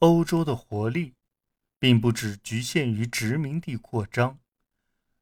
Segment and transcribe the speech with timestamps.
[0.00, 1.14] 欧洲的活力，
[1.78, 4.38] 并不只局限于殖民地扩张。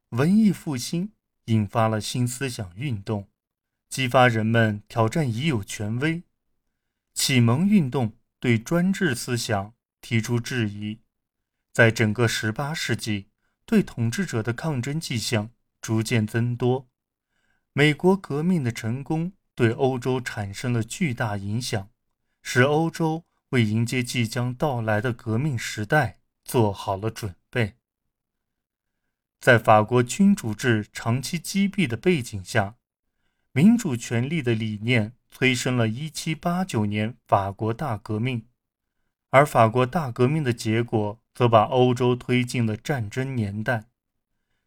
[0.09, 1.11] 文艺复兴
[1.45, 3.27] 引发了新思想运动，
[3.89, 6.23] 激发人们挑战已有权威。
[7.13, 10.99] 启蒙运动对专制思想提出质疑。
[11.73, 13.27] 在整个18世纪，
[13.65, 15.51] 对统治者的抗争迹象
[15.81, 16.87] 逐渐增多。
[17.73, 21.89] 美国革命的成功对欧洲产生了巨大影响，
[22.41, 27.75] 使欧洲为迎接即将到来的革命时代做好了准备。
[29.39, 32.75] 在法国君主制长期积弊的背景下，
[33.51, 38.45] 民主权利的理念催生了1789年法国大革命，
[39.29, 43.85] 而法国大革命的结果则把欧洲推进了战争年代。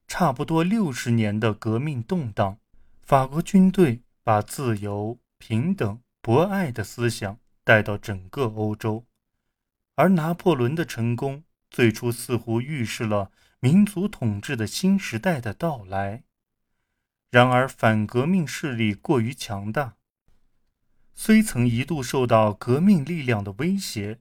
[0.09, 2.59] 差不多六十年的革命动荡，
[3.03, 9.07] 法国军队把自由、平等、博爱的思想带到整个欧洲，
[9.95, 13.31] 而拿破仑的成功最初似乎预示了。
[13.65, 16.25] 民族统治的新时代的到来。
[17.31, 19.95] 然而，反革命势力过于强大，
[21.15, 24.19] 虽曾一度受到革命力量的威胁，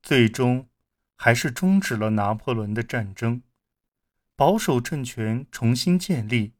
[0.00, 0.68] 最终
[1.16, 3.42] 还是终止了拿破仑的战争。
[4.36, 6.52] 保守政权重新建立，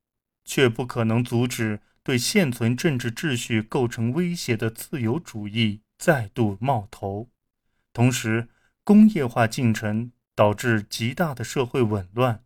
[0.44, 7.28] 却不可能阻止对现存政治秩序构成威胁的自由主义再度冒头。
[7.92, 8.48] 同时，
[8.82, 10.10] 工业化进程。
[10.36, 12.42] 导致极大的社会紊乱，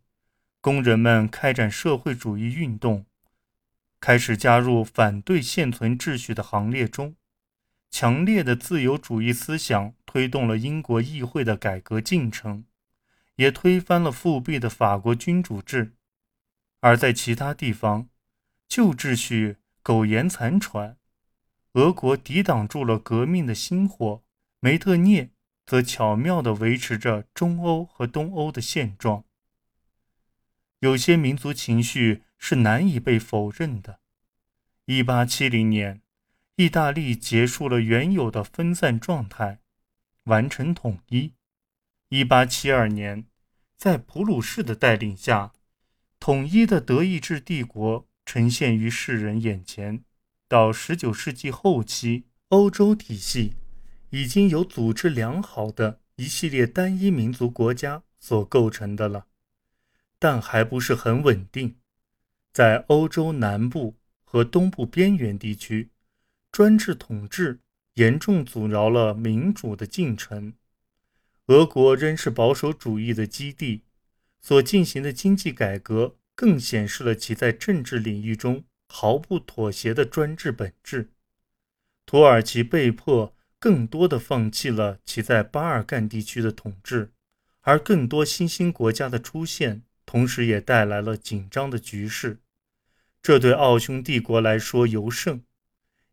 [0.61, 3.07] 工人们开展社会主义运动，
[3.99, 7.15] 开始加入反对现存秩序的行列中。
[7.89, 12.65] 强烈的自由主义思想推动了英国议会的改革进程，
[13.37, 15.93] 也推翻了复辟的法国君主制。
[16.81, 18.07] 而在其他地方，
[18.67, 20.95] 旧秩序苟延残喘，
[21.73, 24.23] 俄国抵挡住了革命的星火。
[24.59, 25.31] 梅特涅。
[25.69, 29.23] 则巧妙地维持着中欧和东欧的现状。
[30.79, 33.99] 有些民族情绪是难以被否认的。
[34.85, 36.01] 一八七零年，
[36.55, 39.59] 意大利结束了原有的分散状态，
[40.23, 41.35] 完成统一。
[42.07, 43.27] 一八七二年，
[43.77, 45.53] 在普鲁士的带领下，
[46.19, 50.03] 统一的德意志帝国呈现于世人眼前。
[50.49, 53.53] 到十九世纪后期，欧洲体系。
[54.09, 59.27] 已经有组织良好的一系列单一民族国家所构成的了，
[60.17, 61.75] 但还不是很稳定。
[62.51, 65.91] 在欧洲南部和东部边缘地区，
[66.51, 67.59] 专制统治
[67.93, 70.53] 严重阻挠了民主的进程。
[71.45, 73.83] 俄国仍是保守主义的基地，
[74.41, 81.11] 所进行的经济改革更显示了其在政治领域中毫不妥协的专制本质。
[82.05, 83.33] 土耳其被迫。
[83.61, 87.11] 更多的放弃了其在巴尔干地区的统治，
[87.59, 92.39] 而更多新兴国家的出现，同时也带来了紧张的局势。
[93.21, 95.43] 这对奥匈帝国来说尤甚，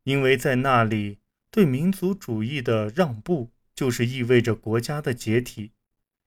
[0.03, 1.20] 因为在那里，
[1.53, 5.70] 对民族主义的让步就是意味着国家的解体。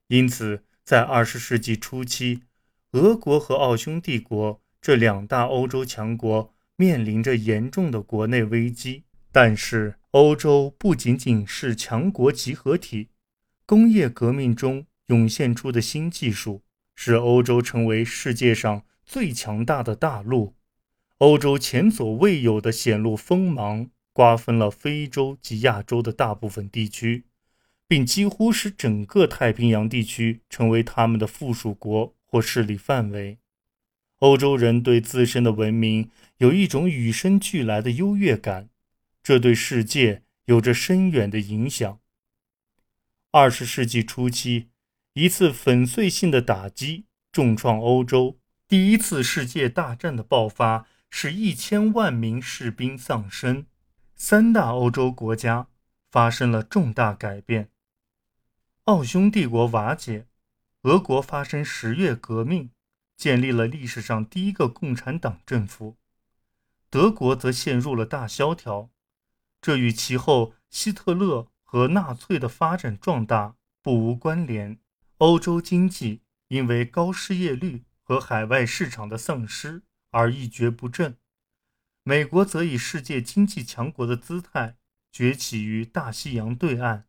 [0.07, 2.43] 因此，在二十世纪初期，
[2.91, 9.03] 俄国和奥匈帝国这两大欧洲强国面临着严重的国内危机。
[9.31, 13.09] 但是，欧洲不仅仅是强国集合体，
[13.65, 16.63] 工业革命中涌现出的新技术
[16.95, 20.55] 使欧洲成为世界上最强大的大陆。
[21.19, 27.25] 欧洲前所未有的显露锋芒，瓜分了非洲及亚洲的大部分地区，
[27.87, 33.37] 并几乎使整个太平洋地区成为他们的附属国或势力范围。
[34.19, 38.69] 欧洲人对自身的文明有一种与生俱来的优越感。
[39.21, 41.99] 这对世界有着深远的影响。
[43.31, 44.69] 二十世纪初期，
[45.13, 48.39] 一次粉碎性的打击重创欧洲。
[48.67, 53.65] 第一次世界大战的爆发使一千万名士兵丧生，
[54.15, 55.67] 三大欧洲国家
[56.11, 57.69] 发生了重大改变。
[58.85, 60.25] 奥匈帝国瓦解，
[60.83, 62.71] 俄国发生十月革命，
[63.19, 65.97] 建立了历史上第一个共产党政府。
[66.89, 68.89] 德国则陷入了大萧条。
[69.61, 74.79] 这与其后希特勒和纳粹的发展壮大不无关联。
[75.17, 81.17] 欧洲经济因为高失业率和海外市场的丧失而一蹶不振。
[82.03, 84.77] 美国则以世界经济强国的姿态
[85.11, 87.03] 崛起于大西洋对岸，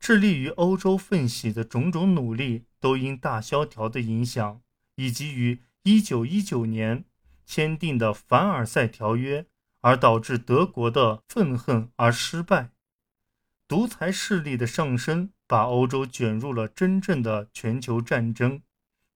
[0.00, 4.60] 致力于欧洲奋起的种种努力都因大萧条的影响，
[4.96, 7.04] 以及于1919年
[7.46, 9.46] 签订的凡尔赛条约。
[9.82, 12.70] 而导致德国的愤恨而失败，
[13.68, 18.62] 独裁势力的上升把欧洲卷入了真正的全球战争，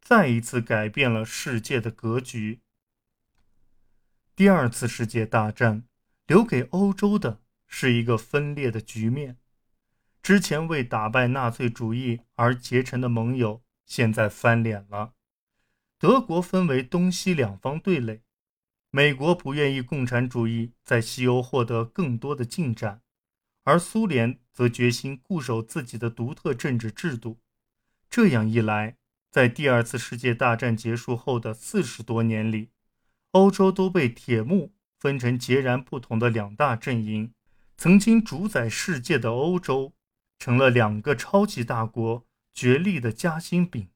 [0.01, 2.61] 再一次改变了世界的格局。
[4.37, 5.83] 第二次世界大战
[6.29, 9.39] 留给欧洲的是一个分裂的局面。
[10.23, 15.15] 之前为打败纳粹主义而结成的盟友，现在翻脸了。
[16.01, 18.23] 德国分为东西两方对垒，
[18.91, 23.03] 美国不愿意共产主义在西欧获得更多的进展，
[23.65, 27.39] 而苏联则决心固守自己的独特政治制度。
[28.09, 28.97] 这样一来，
[29.31, 32.71] 在第二次世界大战结束后的四十多年里，
[33.33, 37.35] 欧洲都被铁幕分成截然不同的两大阵营。
[37.77, 39.93] 曾经主宰世界的欧洲。
[40.39, 42.25] 成了两个超级大国
[42.55, 43.91] 角力的夹心饼，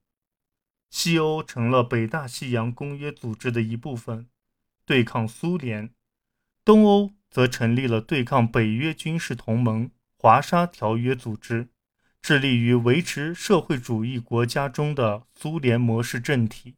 [0.96, 4.28] 西欧成了北大西洋公约组织的一部分，
[4.86, 5.88] 对抗苏联；
[6.64, 11.66] 东欧则成立了对抗北约军事同盟华沙条约组织，
[12.22, 16.76] 致力于维持社会主义国家中的苏联模式政体。